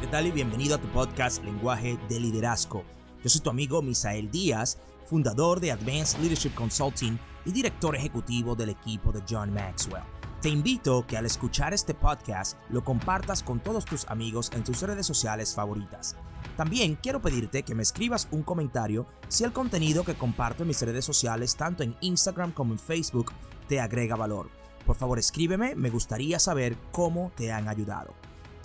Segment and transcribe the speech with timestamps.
[0.00, 0.26] ¿qué tal?
[0.26, 2.84] Y bienvenido a tu podcast Lenguaje de Liderazgo.
[3.22, 4.76] Yo soy tu amigo Misael Díaz,
[5.06, 10.02] fundador de Advanced Leadership Consulting y director ejecutivo del equipo de John Maxwell.
[10.42, 14.82] Te invito que al escuchar este podcast lo compartas con todos tus amigos en tus
[14.82, 16.14] redes sociales favoritas.
[16.58, 20.82] También quiero pedirte que me escribas un comentario si el contenido que comparto en mis
[20.82, 23.32] redes sociales, tanto en Instagram como en Facebook,
[23.66, 24.50] te agrega valor.
[24.84, 28.14] Por favor escríbeme, me gustaría saber cómo te han ayudado.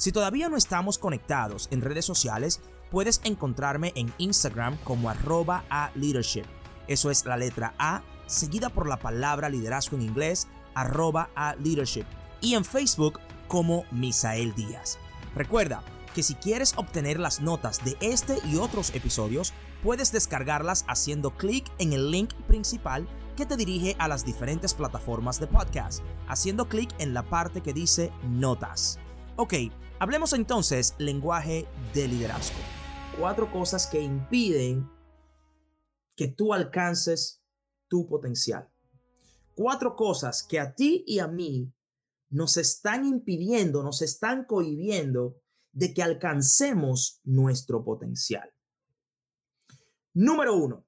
[0.02, 2.60] Si todavía no estamos conectados en redes sociales,
[2.90, 6.46] puedes encontrarme en Instagram como arroba a leadership.
[6.88, 12.06] Eso es la letra A seguida por la palabra liderazgo en inglés, arroba a leadership.
[12.42, 14.98] Y en Facebook como Misael Díaz.
[15.36, 15.84] Recuerda
[16.16, 21.72] que si quieres obtener las notas de este y otros episodios, puedes descargarlas haciendo clic
[21.78, 26.90] en el link principal que te dirige a las diferentes plataformas de podcast, haciendo clic
[26.98, 28.98] en la parte que dice notas.
[29.36, 29.54] Ok,
[30.02, 32.58] hablemos entonces lenguaje de liderazgo.
[33.20, 34.90] Cuatro cosas que impiden
[36.16, 37.44] que tú alcances
[37.88, 38.68] tu potencial.
[39.54, 41.72] Cuatro cosas que a ti y a mí
[42.32, 45.40] nos están impidiendo, nos están cohibiendo
[45.72, 48.52] de que alcancemos nuestro potencial.
[50.16, 50.84] Número uno,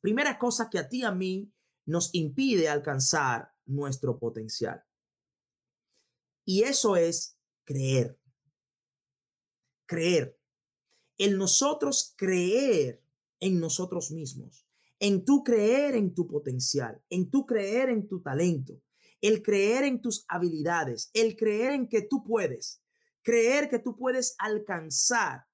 [0.00, 1.52] primera cosa que a ti y a mí
[1.84, 4.82] nos impide alcanzar nuestro potencial.
[6.44, 7.35] Y eso es
[7.66, 8.18] creer.
[9.84, 10.38] Creer.
[11.18, 13.02] El nosotros creer
[13.40, 14.66] en nosotros mismos.
[14.98, 17.02] En tu creer en tu potencial.
[17.10, 18.80] En tu creer en tu talento.
[19.20, 21.10] El creer en tus habilidades.
[21.12, 22.82] El creer en que tú puedes.
[23.22, 25.46] Creer que tú puedes alcanzar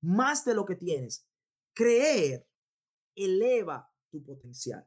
[0.00, 1.26] más de lo que tienes.
[1.72, 2.46] Creer
[3.16, 4.86] eleva tu potencial.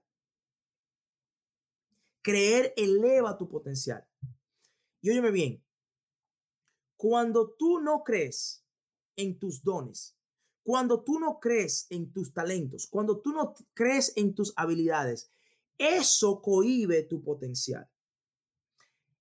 [2.21, 4.05] Creer eleva tu potencial.
[5.01, 5.64] Y óyeme bien,
[6.97, 8.63] cuando tú no crees
[9.15, 10.15] en tus dones,
[10.63, 15.29] cuando tú no crees en tus talentos, cuando tú no crees en tus habilidades,
[15.77, 17.87] eso cohibe tu potencial.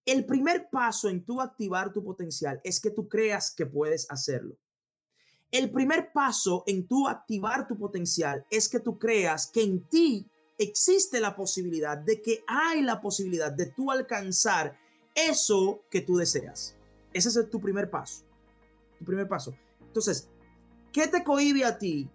[0.07, 4.57] El primer paso en tu activar tu potencial es que tú creas que puedes hacerlo.
[5.51, 10.29] El primer paso en tu activar tu potencial es que tú creas que en ti
[10.59, 14.79] existe la posibilidad de que hay la posibilidad de tú alcanzar
[15.15, 16.77] eso que tú deseas.
[17.15, 18.25] Ese es tu primer paso.
[18.99, 19.55] Tu primer paso.
[19.81, 20.29] Entonces,
[20.93, 22.11] ¿qué te cohibe a ti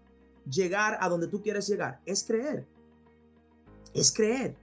[0.47, 2.01] llegar a donde tú quieres llegar?
[2.05, 2.67] Es creer.
[3.93, 4.55] Es creer.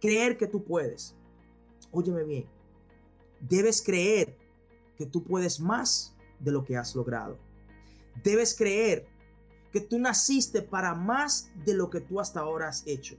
[0.00, 1.16] Creer que tú puedes.
[1.90, 2.46] Óyeme bien.
[3.40, 4.36] Debes creer
[4.96, 7.38] que tú puedes más de lo que has logrado.
[8.22, 9.06] Debes creer
[9.72, 13.16] que tú naciste para más de lo que tú hasta ahora has hecho.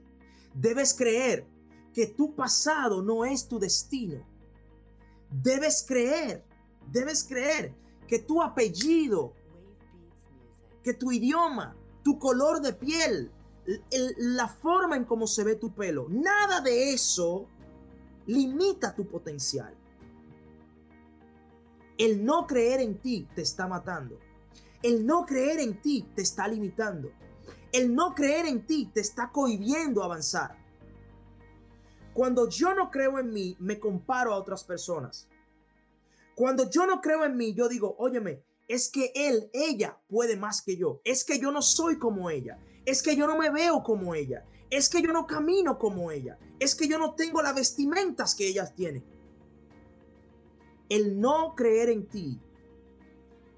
[0.53, 1.47] Debes creer
[1.93, 4.23] que tu pasado no es tu destino.
[5.41, 6.43] Debes creer,
[6.91, 7.73] debes creer
[8.07, 9.33] que tu apellido,
[10.83, 13.31] que tu idioma, tu color de piel,
[14.17, 17.47] la forma en cómo se ve tu pelo, nada de eso
[18.27, 19.73] limita tu potencial.
[21.97, 24.19] El no creer en ti te está matando.
[24.81, 27.11] El no creer en ti te está limitando.
[27.71, 30.62] El no creer en ti te está cohibiendo avanzar.
[32.13, 35.27] Cuando yo no creo en mí, me comparo a otras personas.
[36.35, 40.61] Cuando yo no creo en mí, yo digo, óyeme, es que él, ella puede más
[40.61, 41.01] que yo.
[41.03, 42.59] Es que yo no soy como ella.
[42.85, 44.45] Es que yo no me veo como ella.
[44.69, 46.37] Es que yo no camino como ella.
[46.59, 49.03] Es que yo no tengo las vestimentas que ellas tienen.
[50.89, 52.39] El no creer en ti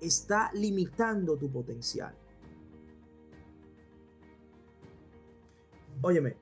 [0.01, 2.15] está limitando tu potencial.
[6.01, 6.37] Óyeme,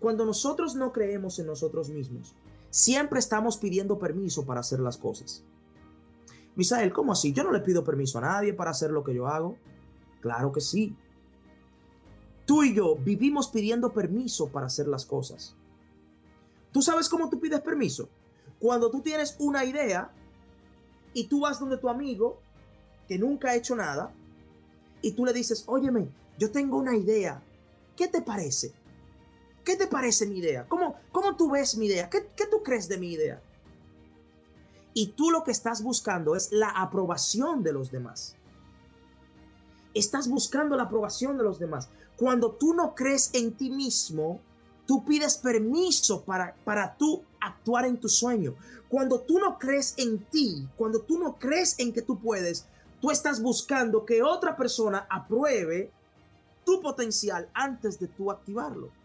[0.00, 2.34] cuando nosotros no creemos en nosotros mismos,
[2.70, 5.44] siempre estamos pidiendo permiso para hacer las cosas.
[6.54, 7.32] Misael, ¿cómo así?
[7.32, 9.56] Yo no le pido permiso a nadie para hacer lo que yo hago.
[10.20, 10.96] Claro que sí.
[12.46, 15.54] Tú y yo vivimos pidiendo permiso para hacer las cosas.
[16.72, 18.08] ¿Tú sabes cómo tú pides permiso?
[18.58, 20.10] Cuando tú tienes una idea
[21.14, 22.40] y tú vas donde tu amigo
[23.06, 24.12] que nunca ha hecho nada
[25.00, 26.08] y tú le dices, óyeme,
[26.38, 27.42] yo tengo una idea.
[27.96, 28.72] ¿Qué te parece?
[29.68, 30.66] ¿Qué te parece mi idea?
[30.66, 32.08] ¿Cómo, cómo tú ves mi idea?
[32.08, 33.42] ¿Qué, ¿Qué tú crees de mi idea?
[34.94, 38.34] Y tú lo que estás buscando es la aprobación de los demás.
[39.92, 41.90] Estás buscando la aprobación de los demás.
[42.16, 44.40] Cuando tú no crees en ti mismo,
[44.86, 48.54] tú pides permiso para, para tú actuar en tu sueño.
[48.88, 52.66] Cuando tú no crees en ti, cuando tú no crees en que tú puedes,
[53.02, 55.90] tú estás buscando que otra persona apruebe
[56.64, 58.96] tu potencial antes de tú activarlo.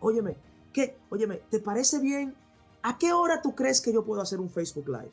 [0.00, 0.36] Óyeme,
[0.72, 0.96] ¿qué?
[1.10, 2.34] Óyeme, ¿te parece bien
[2.86, 5.10] ¿A qué hora tú crees que yo puedo hacer un Facebook Live?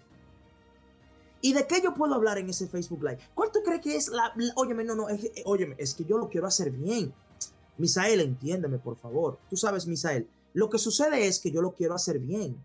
[1.42, 3.18] ¿Y de qué yo puedo hablar en ese Facebook Live?
[3.34, 4.32] ¿Cuál tú crees que es la...
[4.54, 7.12] óyeme, no, no, es, óyeme, es que yo lo quiero hacer bien.
[7.80, 9.40] Misael, entiéndeme, por favor.
[9.50, 12.64] Tú sabes, Misael, lo que sucede es que yo lo quiero hacer bien.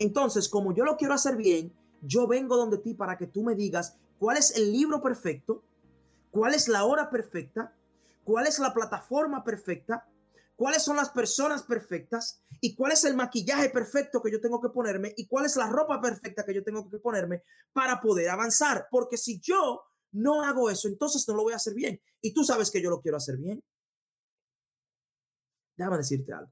[0.00, 1.72] Entonces, como yo lo quiero hacer bien,
[2.02, 5.62] yo vengo donde ti para que tú me digas cuál es el libro perfecto,
[6.32, 7.72] cuál es la hora perfecta,
[8.24, 10.04] cuál es la plataforma perfecta,
[10.56, 14.70] cuáles son las personas perfectas y cuál es el maquillaje perfecto que yo tengo que
[14.70, 17.42] ponerme y cuál es la ropa perfecta que yo tengo que ponerme
[17.72, 18.88] para poder avanzar.
[18.90, 22.00] Porque si yo no hago eso, entonces no lo voy a hacer bien.
[22.22, 23.62] Y tú sabes que yo lo quiero hacer bien.
[25.76, 26.50] Déjame decirte algo.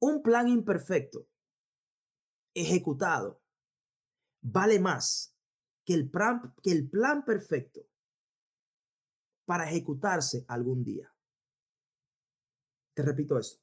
[0.00, 1.26] Un plan imperfecto
[2.52, 3.40] ejecutado
[4.42, 5.34] vale más
[5.82, 7.86] que el plan, que el plan perfecto
[9.44, 11.12] para ejecutarse algún día.
[12.94, 13.62] Te repito esto.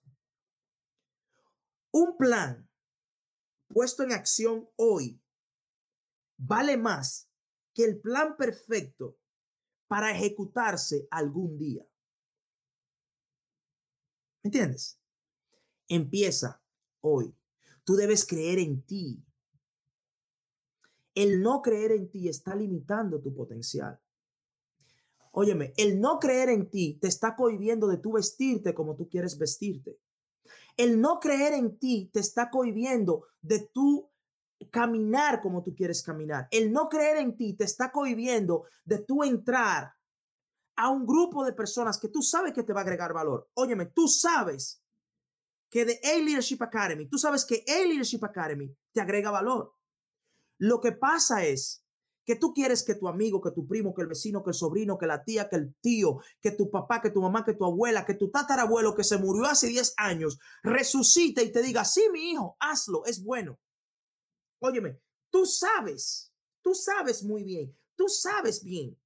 [1.92, 2.70] Un plan
[3.68, 5.22] puesto en acción hoy
[6.38, 7.30] vale más
[7.74, 9.18] que el plan perfecto
[9.88, 11.86] para ejecutarse algún día.
[14.44, 15.00] ¿Me entiendes?
[15.88, 16.62] Empieza
[17.02, 17.36] hoy.
[17.84, 19.24] Tú debes creer en ti.
[21.14, 24.00] El no creer en ti está limitando tu potencial.
[25.32, 29.38] Óyeme, el no creer en ti te está cohibiendo de tu vestirte como tú quieres
[29.38, 30.00] vestirte.
[30.76, 34.10] El no creer en ti te está cohibiendo de tu
[34.70, 36.48] caminar como tú quieres caminar.
[36.52, 39.94] El no creer en ti te está cohibiendo de tu entrar
[40.76, 43.50] a un grupo de personas que tú sabes que te va a agregar valor.
[43.54, 44.84] Óyeme, tú sabes
[45.70, 49.74] que de A Leadership Academy, tú sabes que A Leadership Academy te agrega valor.
[50.58, 51.86] Lo que pasa es
[52.26, 54.98] que tú quieres que tu amigo, que tu primo, que el vecino, que el sobrino,
[54.98, 58.06] que la tía, que el tío, que tu papá, que tu mamá, que tu abuela,
[58.06, 62.32] que tu tatarabuelo que se murió hace 10 años, resucite y te diga, sí, mi
[62.32, 63.60] hijo, hazlo, es bueno.
[64.60, 66.32] Óyeme, tú sabes,
[66.62, 68.98] tú sabes muy bien, tú sabes bien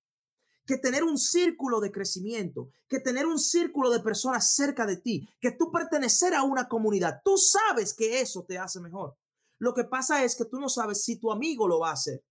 [0.65, 5.27] que tener un círculo de crecimiento, que tener un círculo de personas cerca de ti,
[5.39, 9.15] que tú pertenecer a una comunidad, tú sabes que eso te hace mejor.
[9.59, 12.23] Lo que pasa es que tú no sabes si tu amigo lo va a hacer.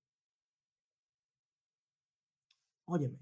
[2.87, 3.19] Óyeme,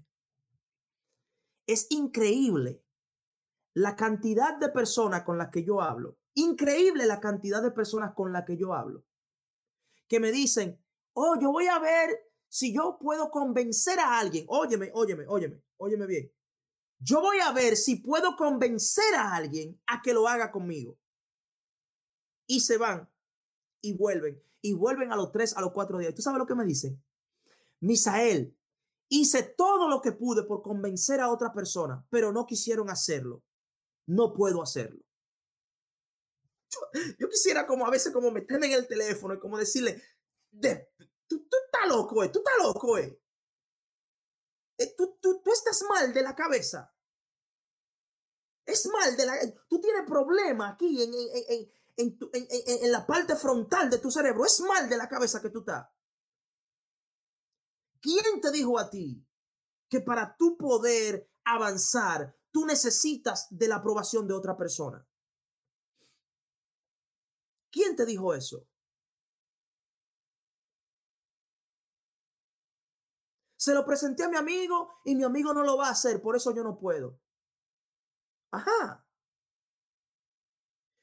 [1.67, 2.83] es increíble
[3.73, 8.31] la cantidad de personas con las que yo hablo, increíble la cantidad de personas con
[8.31, 9.05] las que yo hablo,
[10.07, 10.83] que me dicen,
[11.13, 12.09] oh, yo voy a ver
[12.49, 16.31] si yo puedo convencer a alguien, óyeme, óyeme, óyeme, óyeme bien,
[16.99, 20.97] yo voy a ver si puedo convencer a alguien a que lo haga conmigo.
[22.47, 23.09] Y se van
[23.81, 26.13] y vuelven, y vuelven a los tres, a los cuatro días.
[26.13, 27.03] ¿Tú sabes lo que me dicen?
[27.81, 28.57] Misael,
[29.15, 33.43] Hice todo lo que pude por convencer a otra persona, pero no quisieron hacerlo.
[34.07, 35.05] No puedo hacerlo.
[37.19, 40.01] Yo, quisiera como a veces como meterme en el teléfono y como decirle,
[41.27, 43.21] tú, tú estás loco, eh, tú estás loco, eh.
[44.79, 46.91] eh tú, tú, estás mal de la cabeza.
[48.65, 49.35] Es mal de la...
[49.67, 54.43] Tú tienes problema aquí en, en, en, en, la parte frontal de tu cerebro.
[54.43, 55.87] Es mal de la cabeza que tú estás.
[58.03, 59.25] ¿Quién te dijo a ti
[59.89, 65.07] que para tu poder avanzar, tú necesitas de la aprobación de otra persona?
[67.71, 68.67] ¿Quién te dijo eso?
[73.55, 76.35] Se lo presenté a mi amigo y mi amigo no lo va a hacer, por
[76.35, 77.17] eso yo no puedo.
[78.51, 79.07] Ajá.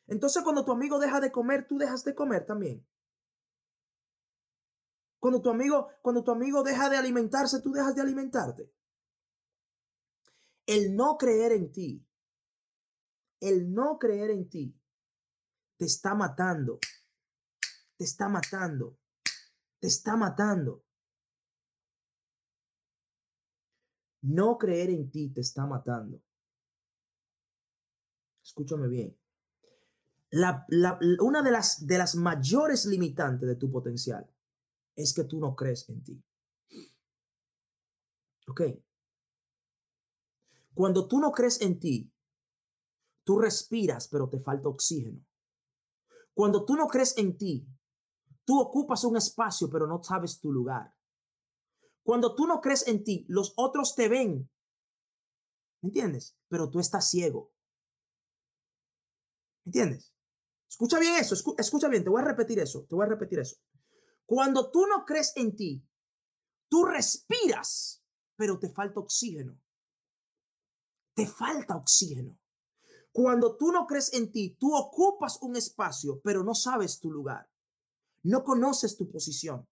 [0.07, 2.87] Entonces cuando tu amigo deja de comer, tú dejas de comer también.
[5.21, 8.73] Cuando tu amigo, cuando tu amigo deja de alimentarse, tú dejas de alimentarte.
[10.65, 12.07] El no creer en ti,
[13.41, 14.75] el no creer en ti,
[15.77, 16.79] te está matando,
[17.99, 18.99] te está matando,
[19.79, 20.85] te está matando.
[24.23, 26.23] No creer en ti te está matando.
[28.43, 29.19] Escúchame bien.
[31.21, 34.31] Una de las, de las mayores limitantes de tu potencial
[35.03, 36.23] es que tú no crees en ti.
[38.49, 38.63] ¿Ok?
[40.75, 42.13] Cuando tú no crees en ti,
[43.25, 45.25] tú respiras, pero te falta oxígeno.
[46.35, 47.67] Cuando tú no crees en ti,
[48.45, 50.95] tú ocupas un espacio, pero no sabes tu lugar.
[52.03, 54.51] Cuando tú no crees en ti, los otros te ven.
[55.83, 56.37] ¿Me entiendes?
[56.49, 57.53] Pero tú estás ciego.
[59.65, 60.13] ¿Me entiendes?
[60.69, 63.57] Escucha bien eso, escucha bien, te voy a repetir eso, te voy a repetir eso.
[64.31, 65.85] Cuando tú no crees en ti,
[66.69, 68.01] tú respiras,
[68.37, 69.61] pero te falta oxígeno.
[71.17, 72.39] Te falta oxígeno.
[73.11, 77.51] Cuando tú no crees en ti, tú ocupas un espacio, pero no sabes tu lugar.
[78.23, 79.69] No conoces tu posición.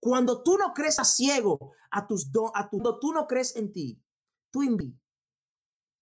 [0.00, 3.54] Cuando tú no crees a ciego a tus dos, a tu, cuando tú no crees
[3.54, 4.02] en ti,
[4.50, 4.62] tú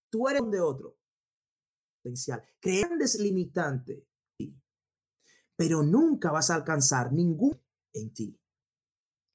[0.08, 0.96] tú eres de otro
[1.98, 2.42] potencial.
[2.62, 4.08] Grandes limitante,
[5.56, 8.40] pero nunca vas a alcanzar ningún en ti.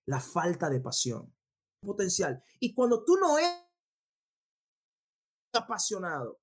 [0.05, 1.33] La falta de pasión,
[1.81, 2.43] potencial.
[2.59, 3.65] Y cuando tú no eres
[5.53, 6.41] apasionado,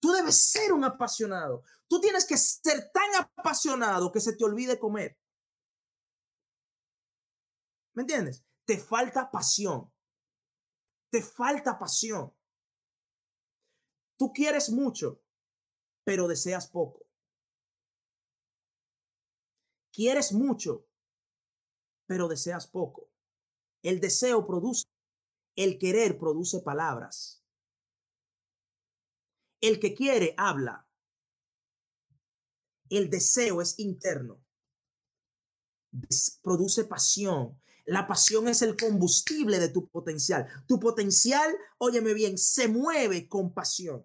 [0.00, 1.62] tú debes ser un apasionado.
[1.88, 5.18] Tú tienes que ser tan apasionado que se te olvide comer.
[7.94, 8.44] ¿Me entiendes?
[8.64, 9.90] Te falta pasión.
[11.10, 12.34] Te falta pasión.
[14.18, 15.22] Tú quieres mucho,
[16.04, 17.05] pero deseas poco.
[19.96, 20.86] Quieres mucho,
[22.04, 23.10] pero deseas poco.
[23.82, 24.84] El deseo produce,
[25.56, 27.42] el querer produce palabras.
[29.62, 30.86] El que quiere habla.
[32.90, 34.44] El deseo es interno.
[36.42, 37.58] produce pasión.
[37.86, 40.46] La pasión es el combustible de tu potencial.
[40.66, 44.04] Tu potencial, óyeme bien, se mueve con pasión.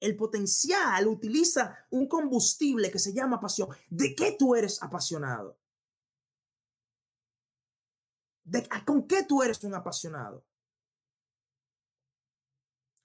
[0.00, 3.68] El potencial utiliza un combustible que se llama pasión.
[3.90, 5.58] ¿De qué tú eres apasionado?
[8.44, 10.44] ¿De, ¿Con qué tú eres un apasionado?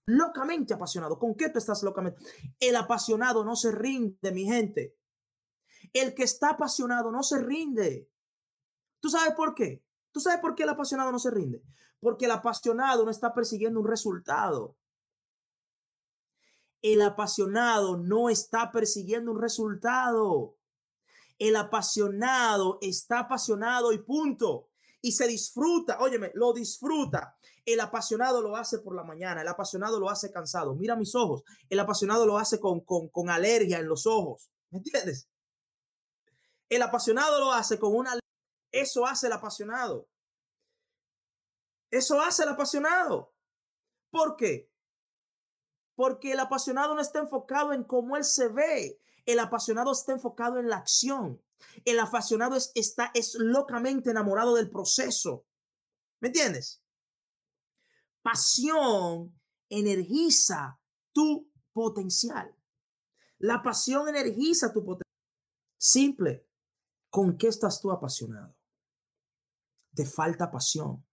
[0.07, 1.19] Locamente apasionado.
[1.19, 2.23] ¿Con qué tú estás locamente?
[2.59, 4.97] El apasionado no se rinde, mi gente.
[5.91, 8.09] El que está apasionado no se rinde.
[9.01, 9.83] ¿Tú sabes por qué?
[10.11, 11.61] ¿Tú sabes por qué el apasionado no se rinde?
[11.99, 14.77] Porque el apasionado no está persiguiendo un resultado.
[16.85, 20.55] El apasionado no está persiguiendo un resultado.
[21.39, 24.69] El apasionado está apasionado y punto.
[25.01, 27.39] Y se disfruta, óyeme, lo disfruta.
[27.65, 30.75] El apasionado lo hace por la mañana, el apasionado lo hace cansado.
[30.75, 34.51] Mira mis ojos, el apasionado lo hace con, con, con alergia en los ojos.
[34.69, 35.27] ¿Me entiendes?
[36.69, 38.19] El apasionado lo hace con una
[38.71, 40.07] eso hace el apasionado.
[41.89, 43.33] Eso hace el apasionado.
[44.11, 44.69] ¿Por qué?
[45.95, 48.99] Porque el apasionado no está enfocado en cómo él se ve.
[49.25, 51.41] El apasionado está enfocado en la acción.
[51.83, 55.45] El apasionado es, está, es locamente enamorado del proceso.
[56.19, 56.83] ¿Me entiendes?
[58.21, 60.79] Pasión energiza
[61.13, 62.55] tu potencial.
[63.39, 65.05] La pasión energiza tu potencial.
[65.77, 66.47] Simple.
[67.09, 68.55] ¿Con qué estás tú apasionado?
[69.93, 71.05] Te falta pasión.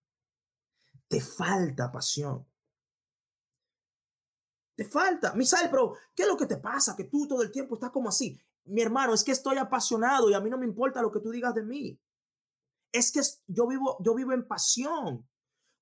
[1.07, 2.45] Te falta pasión.
[4.75, 5.33] Te falta.
[5.33, 6.95] Misael, pero ¿qué es lo que te pasa?
[6.95, 8.39] Que tú todo el tiempo estás como así.
[8.65, 11.31] Mi hermano, es que estoy apasionado y a mí no me importa lo que tú
[11.31, 11.99] digas de mí.
[12.91, 15.27] Es que yo vivo, yo vivo en pasión.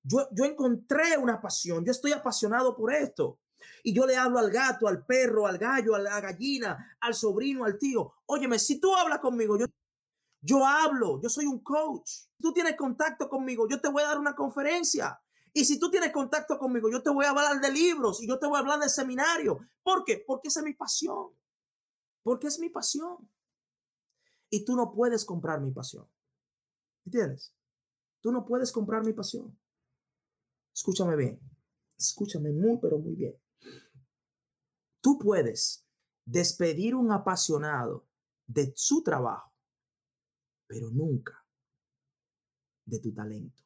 [0.02, 1.84] Yo, yo encontré una pasión.
[1.84, 3.38] Yo estoy apasionado por esto.
[3.84, 7.64] Y yo le hablo al gato, al perro, al gallo, a la gallina, al sobrino,
[7.64, 8.12] al tío.
[8.26, 9.66] Óyeme, si tú hablas conmigo, yo
[10.42, 12.10] yo hablo, yo soy un coach.
[12.40, 15.21] Tú tienes contacto conmigo, yo te voy a dar una conferencia.
[15.52, 18.38] Y si tú tienes contacto conmigo, yo te voy a hablar de libros y yo
[18.38, 19.58] te voy a hablar de seminario.
[19.82, 20.22] ¿Por qué?
[20.26, 21.30] Porque esa es mi pasión.
[22.22, 23.28] Porque es mi pasión.
[24.48, 26.06] Y tú no puedes comprar mi pasión.
[27.04, 27.54] ¿Entiendes?
[28.20, 29.58] Tú no puedes comprar mi pasión.
[30.74, 31.40] Escúchame bien.
[31.98, 33.36] Escúchame muy, pero muy bien.
[35.00, 35.84] Tú puedes
[36.24, 38.06] despedir un apasionado
[38.46, 39.52] de su trabajo
[40.72, 41.34] pero nunca
[42.86, 43.62] de tu talento.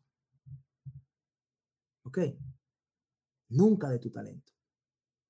[2.07, 2.19] ¿Ok?
[3.49, 4.53] Nunca de tu talento.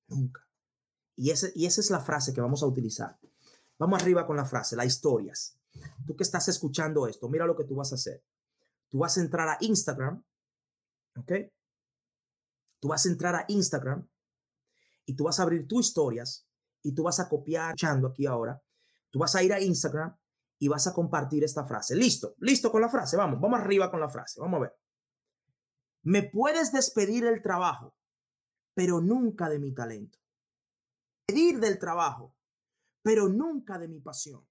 [0.09, 0.47] Nunca.
[1.17, 3.19] Y, ese, y esa es la frase que vamos a utilizar.
[3.79, 5.59] Vamos arriba con la frase, las historias.
[6.07, 8.23] Tú que estás escuchando esto, mira lo que tú vas a hacer.
[8.91, 10.23] Tú vas a entrar a Instagram,
[11.17, 11.33] ¿ok?
[12.79, 14.07] Tú vas a entrar a Instagram
[15.07, 16.47] y tú vas a abrir tus historias
[16.83, 18.63] y tú vas a copiar, echando aquí ahora.
[19.11, 20.17] Tú vas a ir a Instagram
[20.59, 21.97] y vas a compartir esta frase.
[21.97, 23.17] Listo, listo con la frase.
[23.17, 24.41] Vamos, vamos arriba con la frase.
[24.41, 24.77] Vamos a ver.
[26.07, 27.95] Me puedes despedir del trabajo,
[28.75, 30.19] pero nunca de mi talento.
[31.27, 32.35] Despedir del trabajo,
[33.03, 34.47] pero nunca de mi pasión.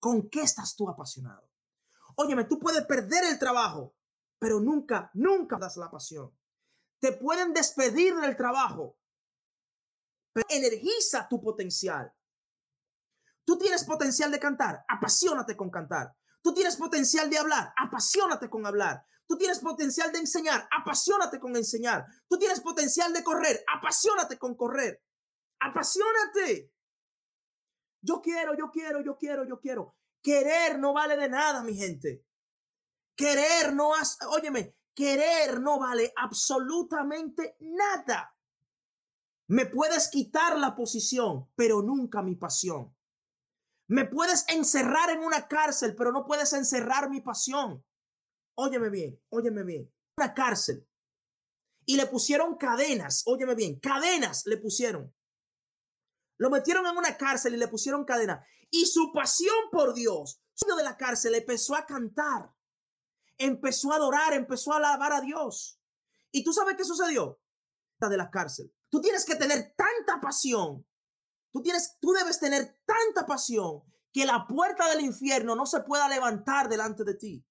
[0.00, 1.50] ¿Con qué estás tú apasionado?
[2.16, 3.94] Óyeme, tú puedes perder el trabajo,
[4.38, 6.32] pero nunca, nunca das la pasión.
[6.98, 8.98] Te pueden despedir del trabajo,
[10.32, 12.12] pero energiza tu potencial
[13.44, 16.16] Tú tienes potencial de cantar, apasionate con cantar.
[16.40, 19.06] Tú tienes potencial de hablar, apasionate con hablar.
[19.26, 22.04] Tú tienes potencial de enseñar, apasionate con enseñar.
[22.28, 25.02] Tú tienes potencial de correr, apasionate con correr.
[25.60, 26.72] Apasionate.
[28.02, 29.96] Yo quiero, yo quiero, yo quiero, yo quiero.
[30.22, 32.24] Querer no vale de nada, mi gente.
[33.16, 38.34] Querer no hace, óyeme, querer no vale absolutamente nada.
[39.48, 42.94] Me puedes quitar la posición, pero nunca mi pasión.
[43.88, 47.84] Me puedes encerrar en una cárcel, pero no puedes encerrar mi pasión.
[48.56, 49.92] Óyeme bien, óyeme bien.
[50.16, 50.86] Una cárcel.
[51.86, 55.14] Y le pusieron cadenas, óyeme bien, cadenas le pusieron.
[56.38, 58.46] Lo metieron en una cárcel y le pusieron cadenas.
[58.70, 60.40] Y su pasión por Dios,
[60.76, 62.50] de la cárcel, empezó a cantar.
[63.36, 65.80] Empezó a adorar, empezó a alabar a Dios.
[66.30, 67.40] ¿Y tú sabes qué sucedió?
[68.00, 68.70] De la cárcel.
[68.90, 70.86] Tú tienes que tener tanta pasión.
[71.52, 73.82] Tú tienes, tú debes tener tanta pasión
[74.12, 77.44] que la puerta del infierno no se pueda levantar delante de ti.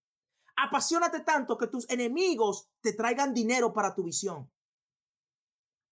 [0.56, 4.52] Apasionate tanto que tus enemigos te traigan dinero para tu visión.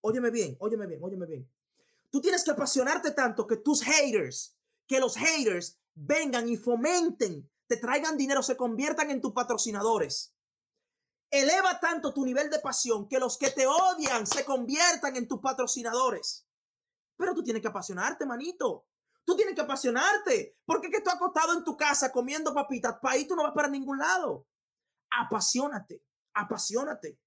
[0.01, 1.51] Óyeme bien, óyeme bien, óyeme bien.
[2.09, 7.77] Tú tienes que apasionarte tanto que tus haters, que los haters vengan y fomenten, te
[7.77, 10.35] traigan dinero, se conviertan en tus patrocinadores.
[11.29, 15.39] Eleva tanto tu nivel de pasión que los que te odian se conviertan en tus
[15.39, 16.45] patrocinadores.
[17.15, 18.87] Pero tú tienes que apasionarte, manito.
[19.23, 20.57] Tú tienes que apasionarte.
[20.65, 23.69] Porque que tú acostado en tu casa comiendo papitas, para ahí tú no vas para
[23.69, 24.47] ningún lado.
[25.11, 26.03] Apasionate,
[26.33, 27.19] apasionate.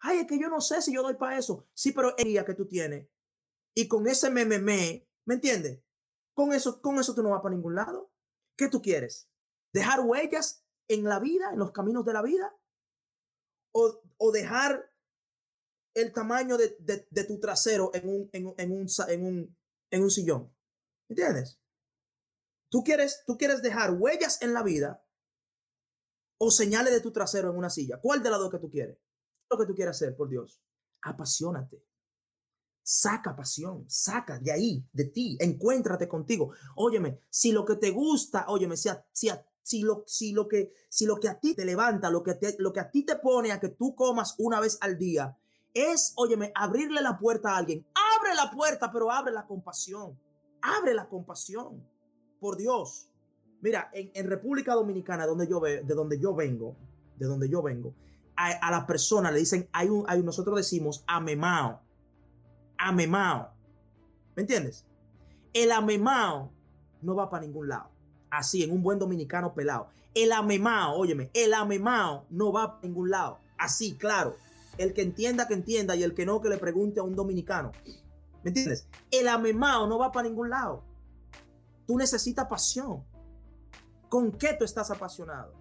[0.00, 1.68] Ay, es que yo no sé si yo doy para eso.
[1.74, 3.08] Sí, pero el día que tú tienes
[3.74, 5.82] y con ese meme, ¿me entiendes?
[6.34, 8.12] Con eso, con eso tú no vas para ningún lado.
[8.56, 9.28] ¿Qué tú quieres?
[9.72, 12.54] ¿Dejar huellas en la vida, en los caminos de la vida?
[13.72, 14.90] o, dejar
[15.94, 19.56] el tamaño de, tu trasero en un, en, un, en, un,
[19.90, 20.54] en un sillón.
[21.08, 21.58] ¿Entiendes?
[22.70, 25.04] Tú quieres, tú quieres dejar huellas en la vida
[26.44, 28.00] o señales de tu trasero en una silla.
[28.00, 28.98] ¿Cuál de las dos que tú quieres?
[29.48, 30.60] Lo que tú quieres hacer, por Dios.
[31.02, 31.84] Apasionate.
[32.82, 36.52] Saca pasión, saca de ahí, de ti, encuéntrate contigo.
[36.74, 40.72] Óyeme, si lo que te gusta, óyeme, si si a si lo, si lo, que,
[40.88, 43.52] si lo que a ti te levanta, lo que, lo que a ti te pone
[43.52, 45.38] a que tú comas una vez al día,
[45.72, 47.86] es, óyeme, abrirle la puerta a alguien.
[48.18, 50.18] Abre la puerta, pero abre la compasión.
[50.60, 51.86] Abre la compasión.
[52.40, 53.11] Por Dios.
[53.62, 56.76] Mira, en, República Dominicana, donde yo de donde yo vengo,
[57.16, 57.94] de donde yo vengo,
[58.36, 61.80] a, la persona le dicen, hay un, hay, nosotros decimos amemao.
[62.76, 63.54] Amemao.
[64.36, 64.84] ¿Me entiendes?
[65.54, 66.52] El amemao
[67.00, 67.92] no va para ningún lado
[68.32, 69.88] así, en un buen dominicano pelado.
[70.14, 73.38] El amemao, óyeme, el amemao no va a ningún lado.
[73.58, 74.36] Así, claro.
[74.78, 77.72] El que entienda, que entienda, y el que no, que le pregunte a un dominicano.
[78.42, 78.88] ¿Me entiendes?
[79.10, 80.82] El amemao no va para ningún lado.
[81.86, 83.04] Tú necesitas pasión.
[84.12, 85.54] ¿Con qué tú estás apasionado?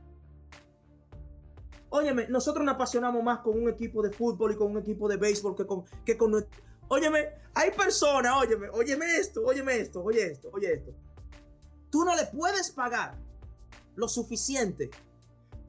[1.89, 5.15] Óyeme, nosotros nos apasionamos más con un equipo de fútbol y con un equipo de
[5.15, 6.45] béisbol que con, que con
[6.89, 10.91] Óyeme, hay personas, óyeme, óyeme esto, óyeme esto, oye esto, oye esto
[11.89, 13.15] tú no le puedes pagar
[13.95, 14.89] lo suficiente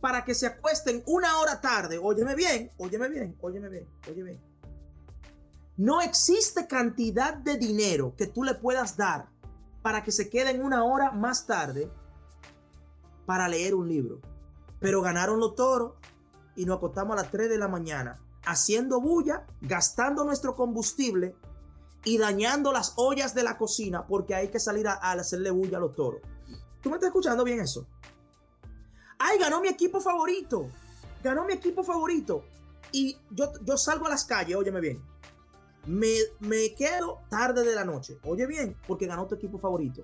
[0.01, 1.99] para que se acuesten una hora tarde.
[1.99, 4.43] Óyeme bien, óyeme bien, óyeme bien, óyeme bien.
[5.77, 9.29] No existe cantidad de dinero que tú le puedas dar
[9.83, 11.91] para que se queden una hora más tarde
[13.27, 14.21] para leer un libro.
[14.81, 15.93] Pero ganaron los toros
[16.57, 21.35] y nos acostamos a las 3 de la mañana haciendo bulla, gastando nuestro combustible
[22.05, 25.81] y dañando las ollas de la cocina porque hay que salir a, hacerle bulla a
[25.81, 26.21] los toros.
[26.83, 27.87] ¿Tú me estás escuchando bien eso?
[29.19, 30.69] Ay, ganó mi equipo favorito.
[31.23, 32.43] Ganó mi equipo favorito.
[32.91, 35.01] Y yo, yo salgo a las calles, óyeme bien.
[35.87, 38.19] Me, me quedo tarde de la noche.
[38.25, 40.03] Oye bien, porque ganó tu equipo favorito.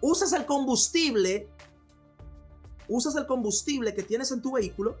[0.00, 1.48] Usas el combustible.
[2.88, 4.96] Usas el combustible que tienes en tu vehículo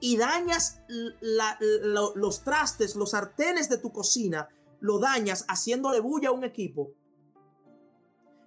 [0.00, 0.82] y dañas
[1.20, 4.48] los trastes, los sartenes de tu cocina,
[4.80, 6.92] lo dañas haciéndole bulla a un equipo.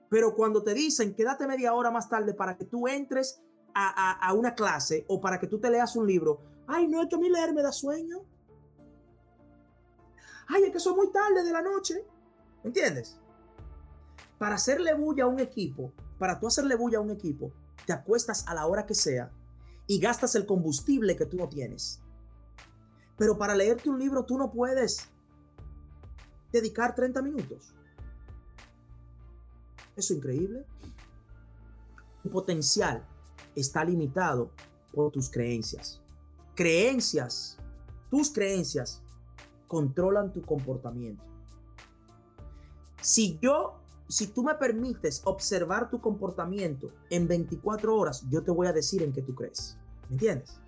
[0.08, 3.42] Pero cuando te dicen quédate media hora más tarde para que tú entres
[3.74, 7.16] a, una clase o para que tú te leas un libro, ay, no es que
[7.16, 8.24] a mí leer me da sueño.
[10.48, 12.06] Ay, es que son muy tarde de la noche.
[12.64, 13.20] ¿Entiendes?
[14.38, 17.52] Para hacerle bulla a un equipo, para tú hacerle bulla a un equipo,
[17.88, 19.32] te acuestas a la hora que sea
[19.88, 22.02] y gastas el combustible que tú no tienes.
[23.18, 25.08] Pero para leerte un libro tú no puedes
[26.52, 27.74] dedicar 30 minutos.
[29.96, 30.66] Eso es increíble.
[32.24, 33.08] Tu potencial
[33.56, 34.52] está limitado
[34.92, 36.02] por tus creencias.
[36.56, 37.58] Creencias,
[38.12, 39.02] tus creencias
[39.70, 41.24] controlan tu comportamiento.
[43.02, 48.68] Si yo si tú me permites observar tu comportamiento en 24 horas, yo te voy
[48.68, 49.78] a decir en qué tú crees.
[50.10, 50.60] ¿Me entiendes?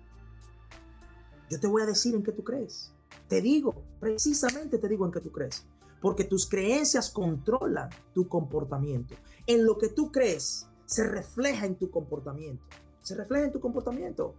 [1.48, 2.92] Yo te voy a decir en qué tú crees.
[3.28, 5.66] Te digo, precisamente te digo en qué tú crees.
[6.00, 9.14] Porque tus creencias controlan tu comportamiento.
[9.46, 12.64] En lo que tú crees se refleja en tu comportamiento.
[13.02, 14.34] Se refleja en tu comportamiento.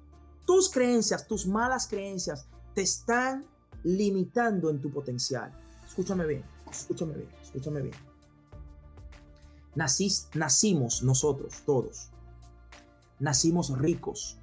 [0.46, 3.46] Tus creencias, tus malas creencias te están
[3.84, 5.52] limitando en tu potencial.
[5.86, 8.11] escúchame bien, escúchame bien, escúchame bien.
[9.76, 12.10] Nacís, nacimos nosotros, todos.
[13.20, 14.40] Nacimos ricos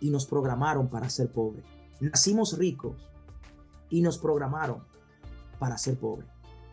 [0.00, 1.64] y nos programaron para ser pobres.
[2.00, 3.08] Nacimos ricos
[3.88, 4.82] y nos programaron
[5.58, 6.28] para ser pobres.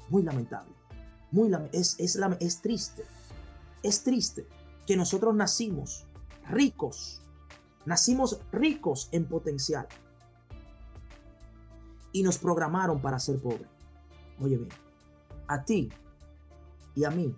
[0.10, 0.74] Muy lamentable.
[1.32, 3.06] Muy es, es, es triste.
[3.84, 4.48] Es triste
[4.88, 6.06] que nosotros nacimos
[6.50, 7.22] ricos.
[7.86, 9.88] Nacimos ricos en potencial.
[12.12, 13.68] Y nos programaron para ser pobres.
[14.42, 14.70] Oye bien,
[15.48, 15.90] a ti
[16.96, 17.36] y a mí,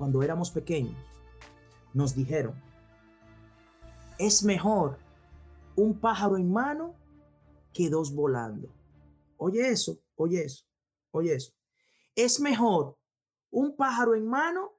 [0.00, 0.96] cuando éramos pequeños,
[1.92, 2.54] nos dijeron,
[4.18, 4.96] es mejor
[5.76, 6.94] un pájaro en mano
[7.74, 8.72] que dos volando.
[9.36, 10.64] Oye eso, oye eso,
[11.10, 11.52] oye eso.
[12.14, 12.96] Es mejor
[13.50, 14.72] un pájaro en mano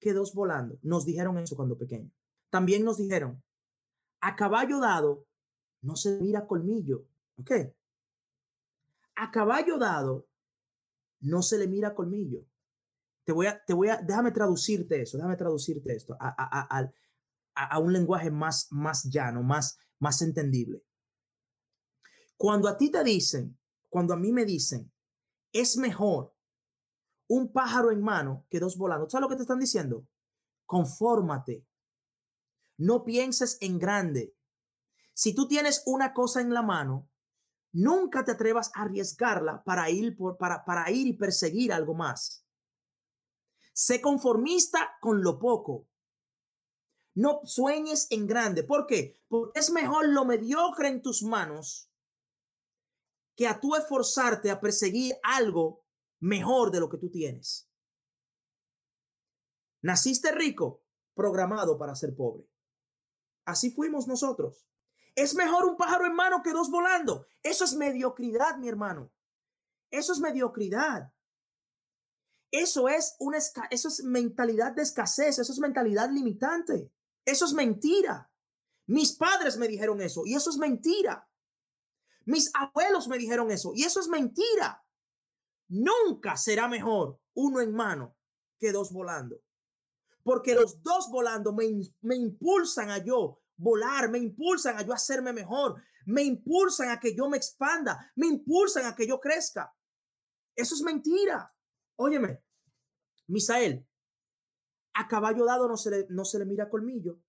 [0.00, 0.78] que dos volando.
[0.80, 2.10] Nos dijeron eso cuando pequeños.
[2.48, 3.42] También nos dijeron,
[4.22, 5.26] a caballo dado
[5.82, 7.04] no se mira colmillo.
[7.36, 7.50] ¿Ok?
[9.16, 10.26] A caballo dado
[11.20, 12.46] no se le mira colmillo.
[13.26, 16.90] Te voy a, te voy a, déjame traducirte eso, déjame traducirte esto a, a,
[17.54, 20.82] a, un lenguaje más, más llano, más, más entendible.
[22.38, 23.58] Cuando a ti te dicen,
[23.90, 24.90] cuando a mí me dicen,
[25.52, 26.34] es mejor
[27.28, 30.06] un pájaro en mano que dos volando, ¿sabes lo que te están diciendo?
[30.64, 31.66] Confórmate.
[32.78, 34.34] No pienses en grande.
[35.12, 37.08] Si tú tienes una cosa en la mano,
[37.78, 42.45] Nunca te atrevas a arriesgarla para ir, por, para, para ir y perseguir algo más.
[43.76, 45.86] Sé conformista con lo poco.
[47.14, 48.62] No sueñes en grande.
[48.62, 49.20] ¿Por qué?
[49.28, 51.90] Porque es mejor lo mediocre en tus manos
[53.36, 55.84] que a tú esforzarte a perseguir algo
[56.20, 57.70] mejor de lo que tú tienes.
[59.82, 62.48] Naciste rico, programado para ser pobre.
[63.44, 64.66] Así fuimos nosotros.
[65.14, 67.26] Es mejor un pájaro en mano que dos volando.
[67.42, 69.12] Eso es mediocridad, mi hermano.
[69.90, 71.12] Eso es mediocridad.
[72.50, 73.38] Eso es una
[73.70, 76.92] eso es mentalidad de escasez, eso es mentalidad limitante.
[77.24, 78.30] Eso es mentira.
[78.86, 81.28] Mis padres me dijeron eso y eso es mentira.
[82.24, 84.84] Mis abuelos me dijeron eso y eso es mentira.
[85.68, 88.16] Nunca será mejor uno en mano
[88.58, 89.42] que dos volando.
[90.22, 91.64] Porque los dos volando me,
[92.00, 97.14] me impulsan a yo volar, me impulsan a yo hacerme mejor, me impulsan a que
[97.14, 99.72] yo me expanda, me impulsan a que yo crezca.
[100.54, 101.52] Eso es mentira.
[101.96, 102.42] Óyeme,
[103.28, 103.86] Misael,
[104.94, 107.20] a caballo dado no se le, no se le mira colmillo.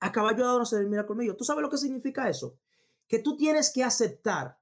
[0.00, 1.36] A caballo dado no se le mira colmillo.
[1.36, 2.58] ¿Tú sabes lo que significa eso?
[3.06, 4.58] Que tú tienes que aceptar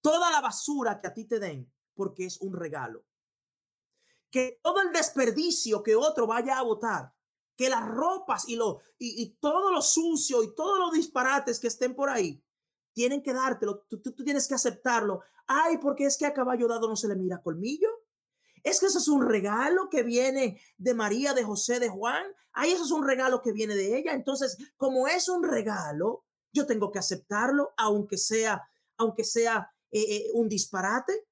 [0.00, 3.04] toda la basura que a ti te den porque es un regalo.
[4.30, 7.14] Que todo el desperdicio que otro vaya a votar
[7.56, 11.94] que las ropas y, lo, y, todo lo sucio y todos los disparates que estén
[11.94, 12.43] por ahí
[12.94, 15.20] tienen que dártelo, tú, tú, tienes que aceptarlo.
[15.46, 17.88] Ay, porque es que a caballo dado no se le mira colmillo.
[18.62, 22.24] Es que eso es un regalo que viene de María, de José, de Juan.
[22.52, 24.14] Ay, eso es un regalo que viene de ella.
[24.14, 28.62] Entonces, como es un regalo, yo tengo que aceptarlo, aunque sea,
[28.96, 31.26] aunque sea eh, eh, un disparate.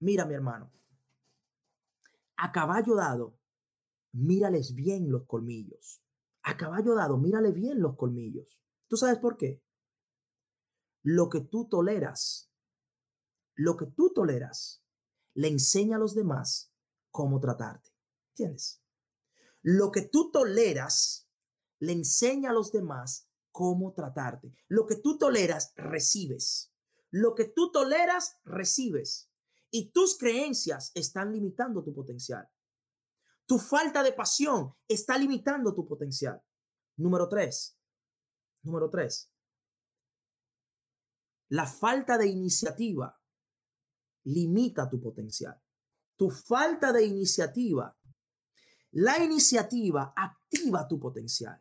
[0.00, 0.70] Mira, mi hermano,
[2.36, 3.38] a caballo dado
[4.12, 6.02] mírales bien los colmillos.
[6.42, 8.58] A caballo dado, mírale bien los colmillos.
[8.88, 9.63] ¿Tú sabes por qué?
[11.04, 12.50] Lo que tú toleras,
[13.54, 14.82] lo que tú toleras,
[15.34, 16.72] le enseña a los demás
[17.10, 17.90] cómo tratarte.
[18.30, 18.82] ¿Entiendes?
[19.60, 21.28] Lo que tú toleras,
[21.78, 24.54] le enseña a los demás cómo tratarte.
[24.66, 26.72] Lo que tú toleras, recibes.
[27.10, 29.30] Lo que tú toleras, recibes.
[29.70, 32.48] Y tus creencias están limitando tu potencial.
[33.46, 36.42] Tu falta de pasión está limitando tu potencial.
[36.96, 37.76] Número tres.
[38.62, 39.30] Número tres.
[41.54, 43.08] La falta de iniciativa
[44.24, 45.60] limita tu potencial.
[46.16, 47.96] Tu falta de iniciativa.
[48.92, 51.60] La iniciativa activa tu potencial.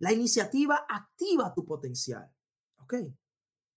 [0.00, 2.32] La iniciativa activa tu potencial.
[2.78, 2.94] ¿Ok?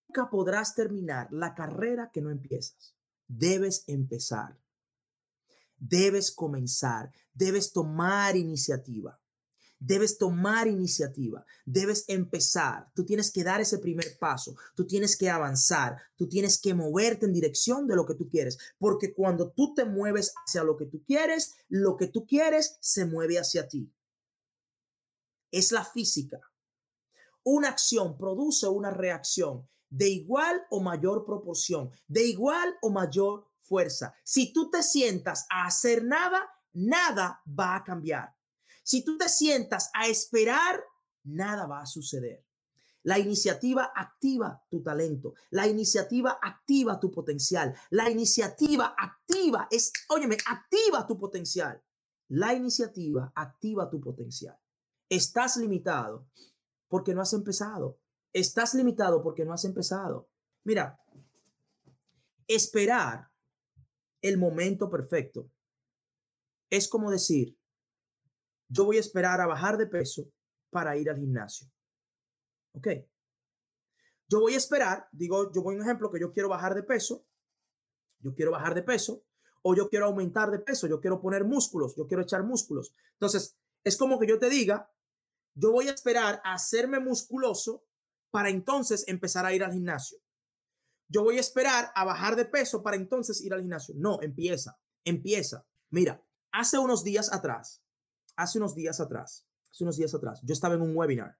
[0.07, 2.95] Nunca podrás terminar la carrera que no empiezas.
[3.27, 4.61] Debes empezar
[5.81, 9.19] debes comenzar, debes tomar iniciativa.
[9.83, 15.27] Debes tomar iniciativa, debes empezar, tú tienes que dar ese primer paso, tú tienes que
[15.27, 19.73] avanzar, tú tienes que moverte en dirección de lo que tú quieres, porque cuando tú
[19.73, 23.91] te mueves hacia lo que tú quieres, lo que tú quieres se mueve hacia ti.
[25.49, 26.39] Es la física.
[27.43, 34.13] Una acción produce una reacción de igual o mayor proporción, de igual o mayor fuerza.
[34.23, 38.35] Si tú te sientas a hacer nada, nada va a cambiar.
[38.91, 40.83] Si tú te sientas a esperar,
[41.23, 42.45] nada va a suceder.
[43.03, 45.33] La iniciativa activa tu talento.
[45.49, 47.73] La iniciativa activa tu potencial.
[47.89, 49.93] La iniciativa activa es,
[50.45, 51.81] activa tu potencial.
[52.27, 54.59] La iniciativa activa tu potencial.
[55.07, 56.27] Estás limitado
[56.89, 57.97] porque no has empezado.
[58.33, 60.27] Estás limitado porque no has empezado.
[60.65, 60.99] Mira,
[62.45, 63.31] esperar
[64.21, 65.49] el momento perfecto
[66.69, 67.57] es como decir,
[68.71, 70.31] yo voy a esperar a bajar de peso
[70.69, 71.67] para ir al gimnasio.
[72.73, 72.87] ¿Ok?
[74.29, 76.83] Yo voy a esperar, digo, yo voy a un ejemplo que yo quiero bajar de
[76.83, 77.25] peso,
[78.19, 79.25] yo quiero bajar de peso,
[79.61, 82.95] o yo quiero aumentar de peso, yo quiero poner músculos, yo quiero echar músculos.
[83.13, 84.89] Entonces, es como que yo te diga,
[85.53, 87.83] yo voy a esperar a hacerme musculoso
[88.31, 90.17] para entonces empezar a ir al gimnasio.
[91.09, 93.93] Yo voy a esperar a bajar de peso para entonces ir al gimnasio.
[93.97, 95.67] No, empieza, empieza.
[95.89, 97.83] Mira, hace unos días atrás,
[98.35, 101.37] hace unos días atrás, hace unos días atrás, yo estaba en un webinar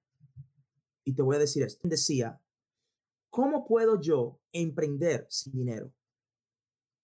[1.04, 1.86] y te voy a decir esto.
[1.88, 2.40] Decía,
[3.30, 5.92] ¿cómo puedo yo emprender sin dinero?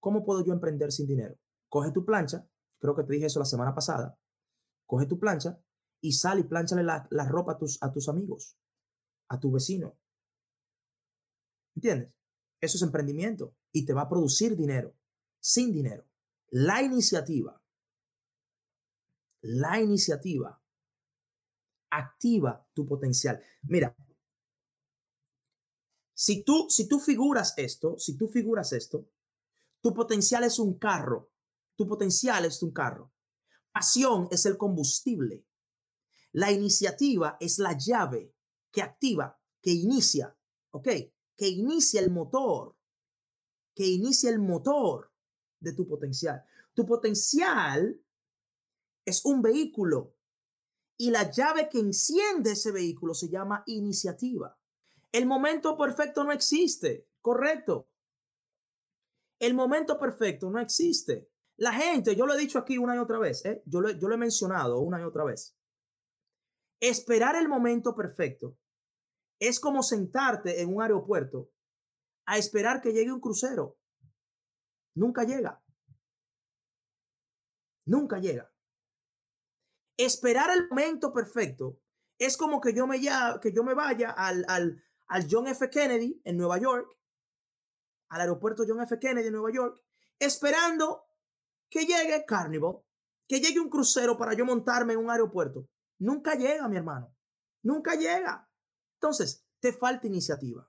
[0.01, 1.37] ¿Cómo puedo yo emprender sin dinero?
[1.68, 2.48] Coge tu plancha,
[2.79, 4.18] creo que te dije eso la semana pasada,
[4.87, 5.61] coge tu plancha
[6.01, 8.57] y sal y planchale la, ropa a tus, a tus amigos,
[9.29, 9.98] a tu vecino.
[11.74, 12.12] ¿Entiendes?
[12.61, 14.94] Eso es emprendimiento y te va a producir dinero,
[15.40, 16.05] sin dinero.
[16.51, 17.61] La iniciativa,
[19.42, 20.61] la iniciativa
[21.90, 23.40] activa tu potencial.
[23.62, 23.94] Mira,
[26.14, 29.09] si tú, si tú figuras esto, si tú figuras esto,
[29.81, 31.31] tu potencial es un carro,
[31.77, 33.12] tu potencial es un carro.
[33.70, 35.46] Pasión es el combustible.
[36.33, 38.35] La iniciativa es la llave
[38.72, 40.37] que activa, que inicia,
[40.72, 40.88] ¿ok?
[41.37, 42.77] Que inicia el motor,
[43.74, 45.12] que inicia el motor
[45.61, 46.44] de tu potencial.
[46.74, 48.01] Tu potencial
[49.08, 50.14] es un vehículo
[50.96, 54.58] y la llave que enciende ese vehículo se llama iniciativa.
[55.12, 57.88] El momento perfecto no existe, correcto.
[59.38, 61.30] El momento perfecto no existe.
[61.56, 63.62] La gente, yo lo he dicho aquí una y otra vez, ¿eh?
[63.64, 65.56] yo, lo, yo lo he mencionado una y otra vez.
[66.80, 68.56] Esperar el momento perfecto
[69.40, 71.50] es como sentarte en un aeropuerto
[72.26, 73.78] a esperar que llegue un crucero.
[74.94, 75.62] Nunca llega.
[77.86, 78.52] Nunca llega.
[79.98, 81.78] Esperar el momento perfecto
[82.18, 85.68] es como que yo me, ya, que yo me vaya al, al, al John F.
[85.68, 86.88] Kennedy en Nueva York,
[88.08, 88.98] al aeropuerto John F.
[88.98, 89.82] Kennedy en Nueva York,
[90.18, 91.04] esperando
[91.68, 92.78] que llegue Carnival,
[93.26, 95.68] que llegue un crucero para yo montarme en un aeropuerto.
[95.98, 97.14] Nunca llega, mi hermano.
[97.62, 98.48] Nunca llega.
[98.94, 100.68] Entonces, te falta iniciativa.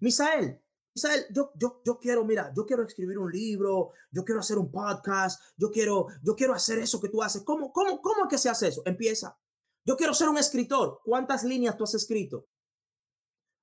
[0.00, 0.61] Misael,
[0.94, 4.70] Misael, yo, yo, yo quiero, mira, yo quiero escribir un libro, yo quiero hacer un
[4.70, 7.42] podcast, yo quiero, yo quiero hacer eso que tú haces.
[7.42, 8.82] ¿Cómo, cómo, cómo es que se hace eso?
[8.84, 9.38] Empieza.
[9.84, 11.00] Yo quiero ser un escritor.
[11.04, 12.46] ¿Cuántas líneas tú has escrito?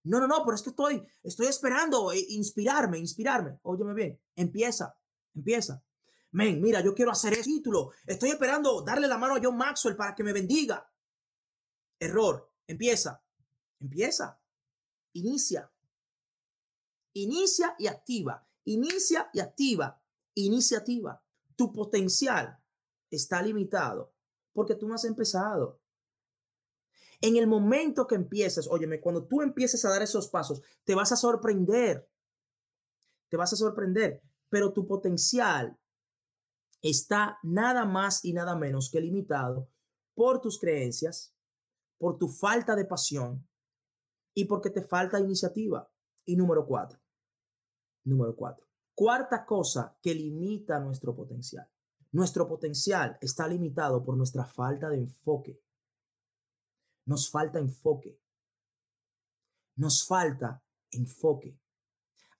[0.03, 3.59] No, no, no, pero es que estoy, estoy esperando eh, inspirarme, inspirarme.
[3.63, 4.97] Óyeme bien, empieza,
[5.35, 5.83] empieza.
[6.31, 7.91] Men, mira, yo quiero hacer ese título.
[8.05, 10.87] Estoy esperando darle la mano a John Maxwell para que me bendiga.
[11.99, 12.49] Error.
[12.67, 13.23] Empieza.
[13.79, 14.39] Empieza.
[15.13, 15.71] Inicia.
[17.23, 18.47] Inicia y activa.
[18.65, 20.01] Inicia y activa.
[20.36, 21.23] Iniciativa.
[21.55, 22.58] Tu potencial
[23.10, 24.13] está limitado
[24.53, 25.82] porque tú no has empezado.
[27.21, 31.12] En el momento que empieces, óyeme, cuando tú empieces a dar esos pasos, te vas
[31.12, 32.10] a sorprender.
[33.29, 35.77] Te vas a sorprender, pero tu potencial
[36.82, 39.69] está nada más y nada menos que limitado
[40.15, 41.36] por tus creencias,
[41.97, 43.47] por tu falta de pasión
[44.34, 45.91] y porque te falta iniciativa.
[46.25, 46.99] Y número cuatro,
[48.09, 51.69] número cuatro, cuarta cosa que limita nuestro potencial.
[52.11, 55.61] Nuestro potencial está limitado por nuestra falta de enfoque.
[57.05, 58.19] Nos falta enfoque.
[59.75, 61.57] Nos falta enfoque.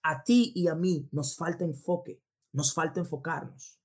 [0.02, 2.22] A ti y a mí nos falta enfoque.
[2.52, 3.78] Nos falta enfocarnos.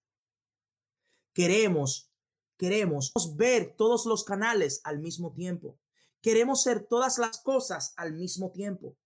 [1.34, 2.12] Queremos,
[2.58, 5.78] queremos ver todos los canales al mismo tiempo.
[6.22, 8.98] Queremos ser todas las cosas al mismo tiempo.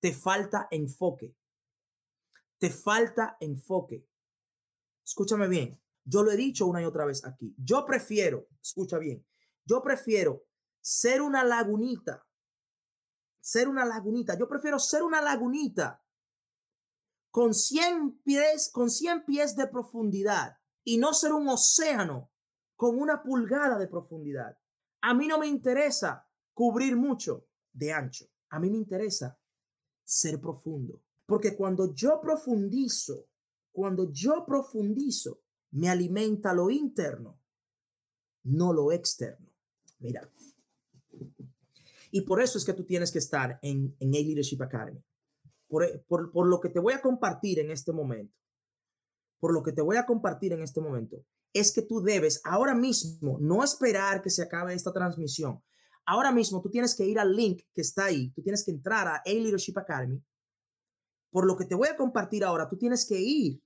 [0.00, 1.34] Te falta enfoque.
[2.62, 4.06] Te falta enfoque.
[5.04, 5.82] Escúchame bien.
[6.04, 7.52] Yo lo he dicho una y otra vez aquí.
[7.58, 9.26] Yo prefiero, escucha bien,
[9.64, 10.44] yo prefiero
[10.80, 12.24] ser una lagunita.
[13.40, 14.38] Ser una lagunita.
[14.38, 16.04] Yo prefiero ser una lagunita
[17.32, 22.30] con 100 pies, con 100 pies de profundidad y no ser un océano
[22.76, 24.56] con una pulgada de profundidad.
[25.00, 28.26] A mí no me interesa cubrir mucho de ancho.
[28.50, 29.36] A mí me interesa
[30.04, 31.02] ser profundo.
[31.32, 33.26] Porque cuando yo profundizo,
[33.72, 35.40] cuando yo profundizo,
[35.70, 37.40] me alimenta lo interno,
[38.42, 39.48] no lo externo.
[40.00, 40.30] Mira.
[42.10, 45.02] Y por eso es que tú tienes que estar en, en A Leadership Academy.
[45.68, 48.36] Por, por, por lo que te voy a compartir en este momento,
[49.40, 52.74] por lo que te voy a compartir en este momento, es que tú debes ahora
[52.74, 55.62] mismo no esperar que se acabe esta transmisión.
[56.04, 59.08] Ahora mismo tú tienes que ir al link que está ahí, tú tienes que entrar
[59.08, 60.22] a A Leadership Academy.
[61.32, 63.60] Por lo que te voy a compartir ahora, tú tienes que ir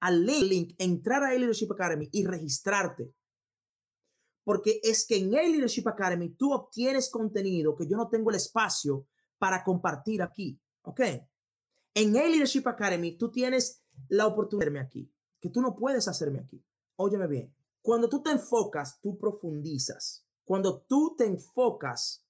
[0.00, 3.14] al link, entrar a Leadership Academy y registrarte.
[4.44, 9.06] Porque es que en Leadership Academy tú obtienes contenido que yo no tengo el espacio
[9.38, 10.60] para compartir aquí.
[10.82, 11.00] ¿Ok?
[11.94, 16.40] En Leadership Academy tú tienes la oportunidad de verme aquí, que tú no puedes hacerme
[16.40, 16.64] aquí.
[16.96, 17.54] Óyeme bien.
[17.82, 20.24] Cuando tú te enfocas, tú profundizas.
[20.44, 22.24] Cuando tú te enfocas,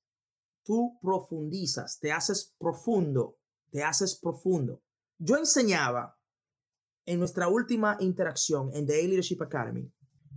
[0.64, 3.38] tú profundizas, te haces profundo,
[3.70, 4.83] te haces profundo.
[5.18, 6.18] Yo enseñaba
[7.07, 9.90] en nuestra última interacción en The Leadership Academy,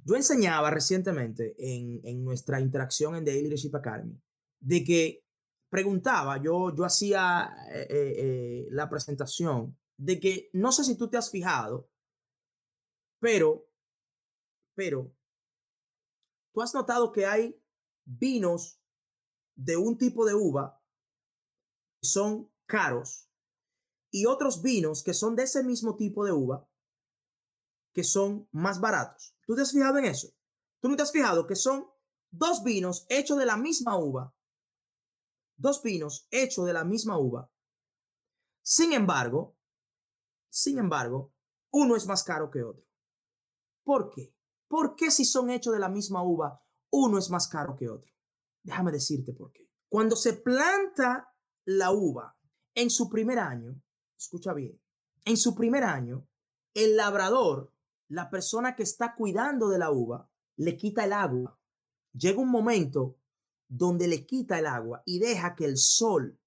[0.04, 4.20] yo enseñaba recientemente en, nuestra interacción en The Leadership Academy
[4.60, 5.26] de que
[5.70, 11.08] preguntaba, yo, yo hacía eh, eh, eh, la presentación de que no sé si tú
[11.10, 11.90] te has fijado,
[13.20, 13.68] pero,
[14.76, 15.14] pero,
[16.54, 17.62] tú has notado que hay
[18.04, 18.80] vinos
[19.56, 20.82] de un tipo de uva
[22.02, 23.28] que son caros
[24.10, 26.66] y otros vinos que son de ese mismo tipo de uva
[27.94, 29.36] que son más baratos.
[29.46, 30.30] ¿Tú te has fijado en eso?
[30.80, 31.86] ¿Tú no te has fijado que son
[32.30, 34.34] dos vinos hechos de la misma uva?
[35.58, 37.52] Dos vinos hechos de la misma uva.
[38.62, 39.58] Sin embargo,
[40.50, 41.34] sin embargo,
[41.72, 42.88] uno es más caro que otro.
[43.84, 44.34] ¿Por qué?
[44.70, 48.10] ¿Por qué si son hechos de la misma uva, uno es más caro que otro.
[48.64, 49.70] Déjame decirte por qué.
[49.90, 52.38] Cuando se planta la uva
[52.76, 53.82] en su primer año,
[54.18, 54.80] escucha bien,
[55.26, 56.28] en su primer año,
[56.74, 57.74] el labrador,
[58.08, 61.60] la persona que está cuidando de la uva, le quita el agua.
[62.14, 63.18] Llega un momento
[63.68, 66.40] donde le quita el agua y deja que el sol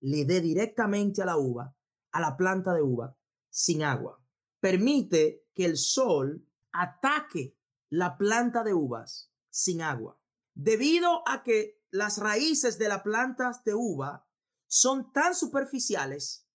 [0.00, 1.74] le dé directamente a la uva,
[2.12, 3.16] a la planta de uva,
[3.50, 4.22] sin agua.
[4.60, 7.56] Permite que el sol ataque
[7.90, 10.20] la planta de uvas sin agua.
[10.54, 14.27] Debido a que las raíces de las plantas de uva
[14.68, 16.46] son tan superficiales,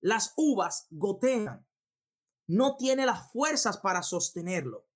[0.00, 1.66] las uvas gotean.
[2.48, 4.88] No tiene las fuerzas para sostenerlo.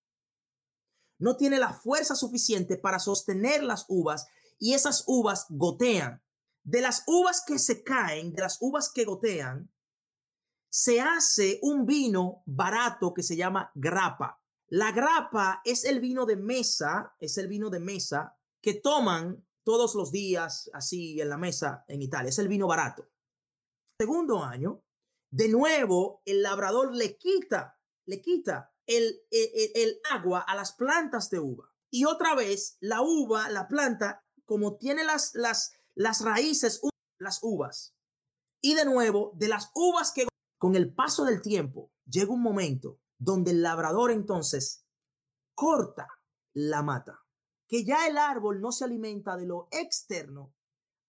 [1.19, 4.27] No tiene la fuerza suficiente para sostener las uvas
[4.59, 6.23] y esas uvas gotean.
[6.64, 9.73] De las uvas que se caen, de las uvas que gotean,
[10.69, 14.42] se hace un vino barato que se llama grapa.
[14.69, 19.96] La grapa es el vino de mesa, es el vino de mesa que toman todos
[19.96, 22.29] los días así en la mesa en Italia.
[22.29, 23.11] Es el vino barato.
[24.00, 24.85] Segundo año,
[25.33, 27.76] de nuevo, el labrador le quita,
[28.07, 31.74] le quita el, el, agua a las plantas de uva.
[31.90, 36.81] Y otra vez, la uva, la planta, como tiene las, las, las raíces,
[37.18, 37.96] las uvas.
[38.62, 43.00] Y de nuevo, de las uvas que con el paso del tiempo llega un momento
[43.18, 44.87] donde el labrador entonces
[45.57, 46.07] corta
[46.55, 47.25] la mata,
[47.68, 50.55] que ya el árbol no se alimenta de lo externo,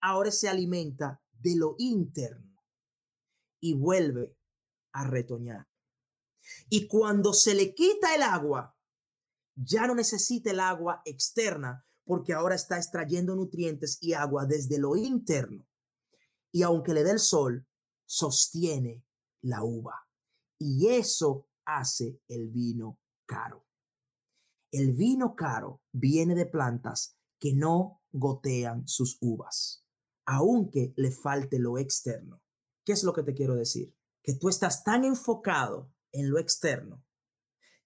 [0.02, 2.64] ahora se alimenta de lo interno
[3.60, 4.36] y vuelve
[4.94, 5.68] a retoñar.
[6.70, 8.76] Y cuando se le quita el agua,
[9.56, 14.96] ya no necesita el agua externa porque ahora está extrayendo nutrientes y agua desde lo
[14.96, 15.68] interno.
[16.52, 17.68] Y aunque le dé el sol,
[18.06, 19.04] sostiene
[19.42, 20.08] la uva.
[20.58, 23.67] Y eso hace el vino caro.
[24.72, 29.86] El vino caro viene de plantas que no gotean sus uvas,
[30.26, 32.42] aunque le falte lo externo.
[32.84, 33.96] ¿Qué es lo que te quiero decir?
[34.24, 37.04] Que tú estás tan enfocado en lo externo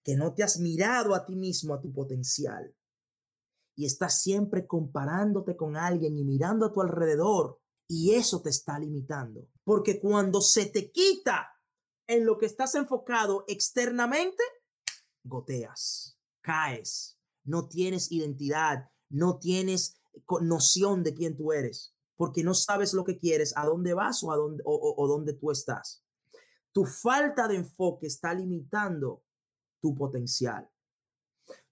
[0.02, 2.74] que no te has mirado a ti mismo, a tu potencial,
[3.74, 8.78] y estás siempre comparándote con alguien y mirando a tu alrededor, y eso te está
[8.78, 9.48] limitando.
[9.64, 11.48] Porque cuando se te quita
[12.06, 14.42] en lo que estás enfocado externamente,
[15.24, 16.11] goteas,
[16.42, 19.96] caes, no tienes identidad, no tienes
[20.40, 24.32] noción de quién tú eres, porque no sabes lo que quieres, a dónde vas o
[24.32, 26.04] a dónde, o, dónde tú estás.
[26.72, 29.22] Tu falta de enfoque está limitando
[29.80, 30.68] tu potencial.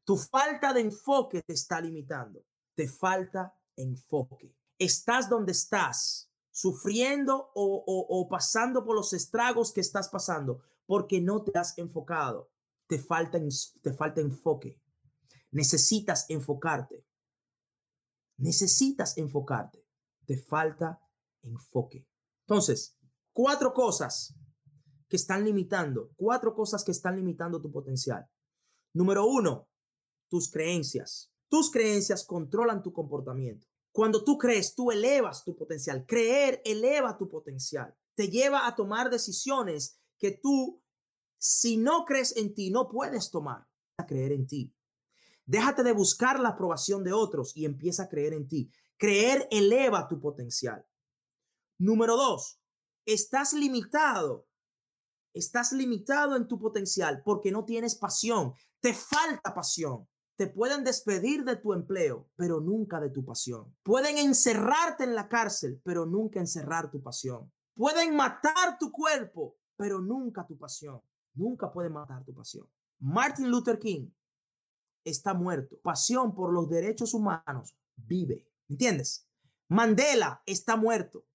[0.04, 2.44] Tu falta de enfoque te está limitando.
[2.74, 4.54] Te falta enfoque.
[4.78, 11.56] Estás donde estás sufriendo o, pasando por los estragos que estás pasando porque no te
[11.58, 12.49] has enfocado.
[12.90, 13.38] Te falta,
[13.82, 14.76] te falta enfoque.
[15.52, 17.06] Necesitas enfocarte.
[18.38, 19.86] Necesitas enfocarte.
[20.26, 21.00] Te falta
[21.42, 22.04] enfoque.
[22.40, 22.98] Entonces,
[23.32, 24.34] cuatro cosas
[25.08, 28.28] que están limitando, cuatro cosas que están limitando tu potencial.
[28.92, 29.68] Número uno,
[30.28, 31.32] tus creencias.
[31.48, 33.68] Tus creencias controlan tu comportamiento.
[33.92, 36.04] Cuando tú crees, tú elevas tu potencial.
[36.06, 37.94] Creer eleva tu potencial.
[38.16, 40.82] Te lleva a tomar decisiones que tú,
[41.40, 43.66] si no crees en ti, no puedes tomar.
[43.96, 44.74] A creer en ti.
[45.46, 48.70] Déjate de buscar la aprobación de otros y empieza a creer en ti.
[48.96, 50.86] Creer eleva tu potencial.
[51.78, 52.60] Número dos,
[53.06, 54.46] estás limitado.
[55.32, 58.54] Estás limitado en tu potencial porque no tienes pasión.
[58.80, 60.06] Te falta pasión.
[60.36, 63.74] Te pueden despedir de tu empleo, pero nunca de tu pasión.
[63.82, 67.50] Pueden encerrarte en la cárcel, pero nunca encerrar tu pasión.
[67.74, 71.00] Pueden matar tu cuerpo, pero nunca tu pasión.
[71.34, 72.68] Nunca pueden matar tu pasión.
[72.98, 74.10] Martin Luther King
[75.04, 75.78] está muerto.
[75.82, 78.46] Pasión por los derechos humanos vive.
[78.68, 79.26] ¿Entiendes?
[79.68, 81.26] Mandela está muerto,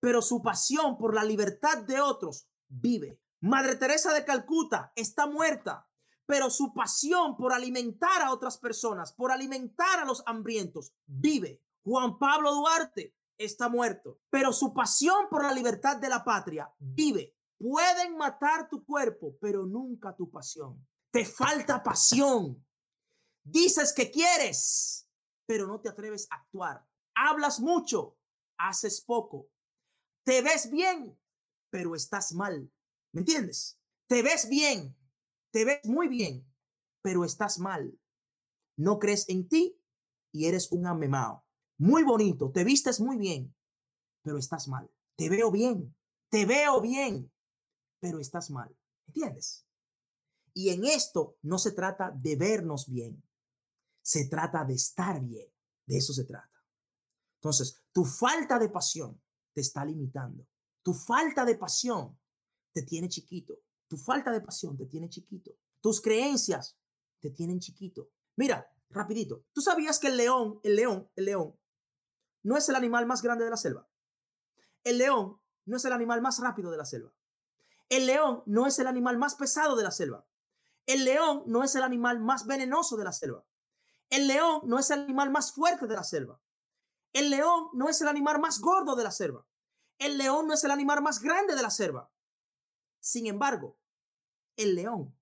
[0.00, 3.20] pero su pasión por la libertad de otros vive.
[3.40, 5.88] Madre Teresa de Calcuta está muerta,
[6.26, 11.60] pero su pasión por alimentar a otras personas, por alimentar a los hambrientos, vive.
[11.82, 17.36] Juan Pablo Duarte está muerto, pero su pasión por la libertad de la patria vive.
[17.62, 20.84] Pueden matar tu cuerpo, pero nunca tu pasión.
[21.12, 22.66] Te falta pasión.
[23.44, 25.08] Dices que quieres,
[25.46, 26.84] pero no te atreves a actuar.
[27.14, 28.18] Hablas mucho,
[28.58, 29.48] haces poco.
[30.24, 31.16] Te ves bien,
[31.70, 32.68] pero estás mal.
[33.12, 33.78] ¿Me entiendes?
[34.08, 34.96] Te ves bien,
[35.52, 36.44] te ves muy bien,
[37.00, 37.96] pero estás mal.
[38.76, 39.80] No crees en ti
[40.32, 41.44] y eres un amemao.
[41.78, 43.54] Muy bonito, te vistes muy bien,
[44.22, 44.90] pero estás mal.
[45.14, 45.94] Te veo bien,
[46.28, 47.32] te veo bien,
[48.02, 48.76] pero estás mal.
[49.06, 49.64] ¿Entiendes?
[50.54, 53.22] Y en esto no se trata de vernos bien,
[54.02, 55.48] se trata de estar bien.
[55.86, 56.50] De eso se trata.
[57.36, 59.20] Entonces, tu falta de pasión
[59.52, 60.46] te está limitando.
[60.82, 62.18] Tu falta de pasión
[62.72, 63.60] te tiene chiquito.
[63.88, 65.52] Tu falta de pasión te tiene chiquito.
[65.80, 66.76] Tus creencias
[67.20, 68.10] te tienen chiquito.
[68.36, 69.44] Mira, rapidito.
[69.52, 71.56] ¿Tú sabías que el león, el león, el león,
[72.42, 73.88] no es el animal más grande de la selva?
[74.82, 77.12] El león no es el animal más rápido de la selva.
[77.88, 80.26] El león no es el animal más pesado de la selva.
[80.86, 83.44] El león no es el animal más venenoso de la selva.
[84.10, 86.40] El león no es el animal más fuerte de la selva.
[87.12, 89.46] El león no es el animal más gordo de la selva.
[89.98, 92.10] El león no es el animal más grande de la selva.
[93.00, 93.78] Sin embargo,
[94.56, 95.16] el león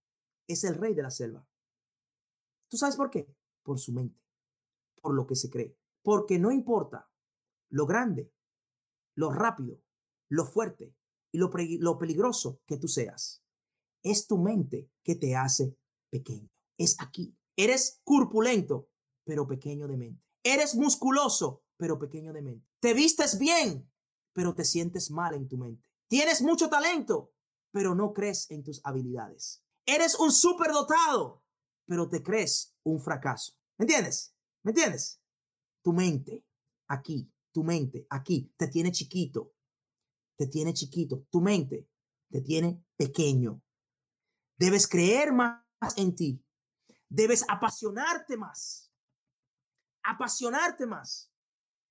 [0.46, 1.46] es el rey de la selva.
[2.68, 3.34] ¿Tú sabes por qué?
[3.62, 4.20] Por su mente,
[5.00, 5.76] por lo que se cree.
[6.02, 7.10] Porque no importa
[7.68, 8.32] lo grande,
[9.14, 9.82] lo rápido,
[10.28, 10.94] lo fuerte
[11.32, 13.42] y lo, peligroso que tú seas.
[14.02, 15.76] Es tu mente que te hace
[16.10, 16.48] pequeño.
[16.78, 17.36] Es aquí.
[17.56, 18.88] Eres corpulento,
[19.24, 20.24] pero pequeño de mente.
[20.42, 22.66] Eres musculoso, pero pequeño de mente.
[22.80, 23.90] Te vistes bien,
[24.32, 25.86] pero te sientes mal en tu mente.
[26.08, 27.32] Tienes mucho talento,
[27.70, 29.62] pero no crees en tus habilidades.
[29.86, 31.44] Eres un superdotado,
[31.86, 33.52] pero te crees un fracaso.
[33.78, 34.34] ¿Me entiendes?
[34.62, 35.20] ¿Me entiendes?
[35.82, 36.44] Tu mente,
[36.88, 39.52] aquí, tu mente, aquí, te tiene chiquito.
[40.40, 41.26] Te tiene chiquito.
[41.30, 41.86] Tu mente
[42.30, 43.60] te tiene pequeño.
[44.56, 45.60] Debes creer más
[45.96, 46.42] en ti.
[47.10, 48.90] Debes apasionarte más.
[50.02, 51.30] Apasionarte más.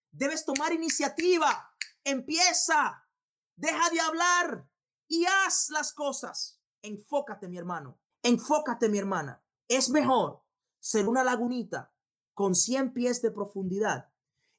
[0.09, 1.71] Debes tomar iniciativa.
[2.03, 3.07] Empieza.
[3.55, 4.67] Deja de hablar
[5.07, 6.59] y haz las cosas.
[6.81, 8.01] Enfócate, mi hermano.
[8.23, 9.43] Enfócate, mi hermana.
[9.67, 10.41] Es mejor
[10.79, 11.93] ser una lagunita
[12.33, 14.11] con 100 pies de profundidad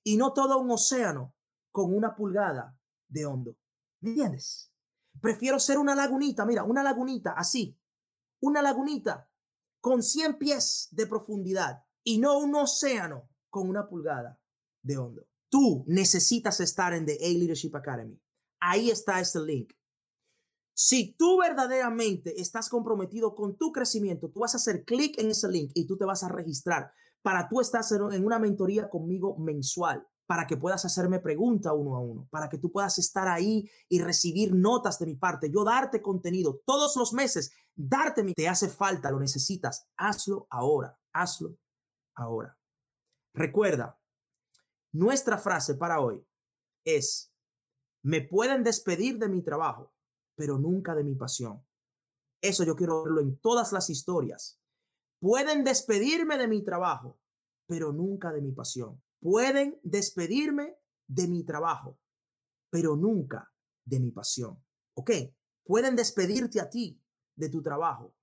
[0.04, 1.34] y no todo un océano
[1.72, 2.78] con una pulgada
[3.08, 3.56] de hondo.
[4.00, 4.72] ¿Me entiendes?
[5.20, 7.78] Prefiero ser una lagunita, mira, una lagunita así,
[8.40, 9.28] una lagunita
[9.80, 14.40] con 100 pies de profundidad y no un océano con una pulgada
[14.82, 15.26] de hondo.
[15.48, 18.20] Tú necesitas estar en The A Leadership Academy.
[18.60, 19.72] Ahí está este link.
[20.72, 25.48] Si tú verdaderamente estás comprometido con tu crecimiento, tú vas a hacer clic en ese
[25.48, 26.92] link y tú te vas a registrar
[27.22, 27.82] para tú estar
[28.12, 32.56] en una mentoría conmigo mensual, para que puedas hacerme pregunta uno a uno, para que
[32.56, 37.12] tú puedas estar ahí y recibir notas de mi parte, yo darte contenido todos los
[37.12, 41.58] meses, darte mi, te hace falta, lo necesitas, hazlo ahora, hazlo
[42.14, 42.56] ahora.
[43.34, 43.98] Recuerda,
[44.92, 46.24] nuestra frase para hoy
[46.84, 47.34] es,
[48.04, 49.92] me pueden despedir de mi trabajo,
[50.36, 51.60] pero nunca de mi pasión.
[52.40, 54.60] Eso yo quiero verlo en todas las historias.
[55.18, 57.18] Pueden despedirme de mi trabajo,
[57.66, 59.02] pero nunca de mi pasión.
[59.20, 61.98] Pueden despedirme de mi trabajo,
[62.70, 63.52] pero nunca
[63.84, 64.62] de mi pasión.
[64.94, 65.10] ¿Ok?
[65.64, 67.00] Pueden despedirte a ti
[67.36, 68.14] de tu trabajo,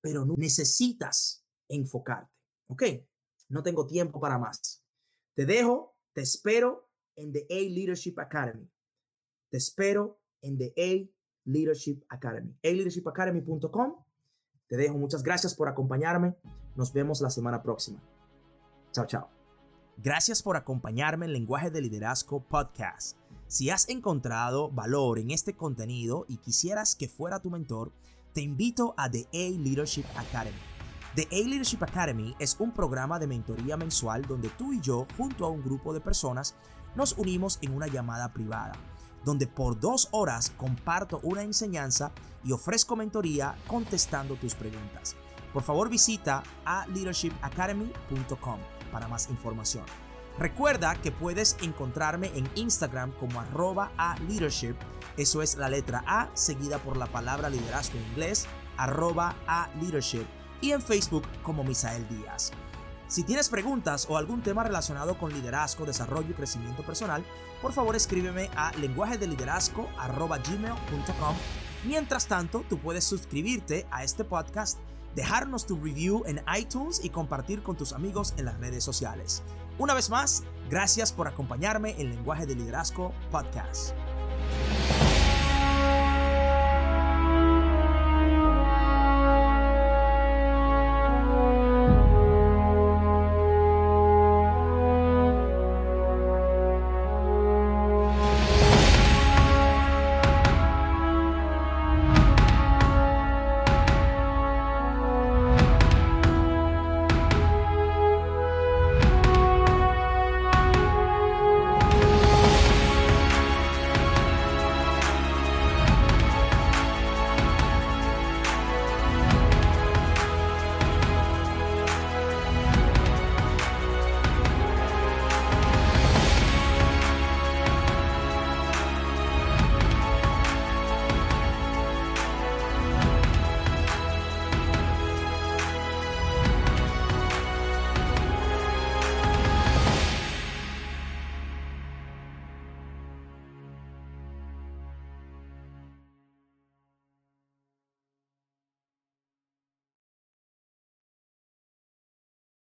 [0.00, 2.32] pero necesitas enfocarte.
[2.68, 2.82] ¿Ok?
[3.48, 4.84] No tengo tiempo para más.
[5.34, 8.70] Te dejo, te espero en The A Leadership Academy.
[9.50, 11.10] Te espero en The A
[11.44, 12.56] Leadership Academy.
[12.62, 14.04] leadershipacademy.com.
[14.66, 16.36] Te dejo muchas gracias por acompañarme.
[16.74, 18.00] Nos vemos la semana próxima.
[18.92, 19.43] Chao, chao.
[19.96, 23.16] Gracias por acompañarme en Lenguaje de Liderazgo Podcast.
[23.46, 27.92] Si has encontrado valor en este contenido y quisieras que fuera tu mentor,
[28.32, 30.58] te invito a The A Leadership Academy.
[31.14, 35.46] The A Leadership Academy es un programa de mentoría mensual donde tú y yo, junto
[35.46, 36.56] a un grupo de personas,
[36.96, 38.72] nos unimos en una llamada privada,
[39.24, 42.10] donde por dos horas comparto una enseñanza
[42.42, 45.14] y ofrezco mentoría contestando tus preguntas.
[45.52, 48.58] Por favor visita a leadershipacademy.com
[48.94, 49.84] para más información.
[50.38, 54.74] Recuerda que puedes encontrarme en Instagram como arroba a leadership,
[55.16, 60.26] eso es la letra A seguida por la palabra liderazgo en inglés, arroba a leadership,
[60.60, 62.52] y en Facebook como Misael Díaz.
[63.06, 67.24] Si tienes preguntas o algún tema relacionado con liderazgo, desarrollo y crecimiento personal,
[67.60, 71.36] por favor escríbeme a lenguajedeliderazgo.gmail.com.
[71.84, 74.78] Mientras tanto, tú puedes suscribirte a este podcast
[75.14, 79.42] dejarnos tu review en iTunes y compartir con tus amigos en las redes sociales.
[79.78, 83.94] Una vez más, gracias por acompañarme en Lenguaje de Liderazgo Podcast.